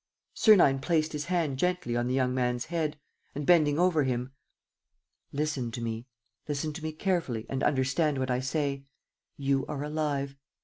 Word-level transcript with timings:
."Sernine 0.33 0.79
placed 0.81 1.13
his 1.13 1.25
hand 1.25 1.59
gently 1.59 1.95
on 1.95 2.07
the 2.07 2.15
young 2.15 2.33
man's 2.33 2.65
head 2.73 2.97
and, 3.35 3.45
bending 3.45 3.77
over 3.77 4.03
him: 4.03 4.33
"Listen 5.31 5.69
to 5.69 5.79
me... 5.79 6.07
listen 6.47 6.73
to 6.73 6.81
me 6.81 6.91
carefully 6.91 7.45
and 7.47 7.63
understand 7.63 8.17
what 8.17 8.31
I 8.31 8.39
say. 8.39 8.85
You 9.37 9.63
are 9.67 9.83
alive. 9.83 10.35